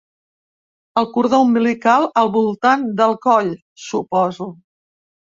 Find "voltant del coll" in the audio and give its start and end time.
2.37-3.51